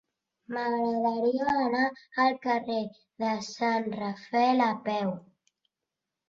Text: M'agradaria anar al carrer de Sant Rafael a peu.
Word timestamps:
M'agradaria 0.53 1.53
anar 1.65 1.83
al 2.23 2.39
carrer 2.47 2.79
de 3.25 3.35
Sant 3.49 3.87
Rafael 3.99 4.65
a 4.71 4.71
peu. 4.89 5.15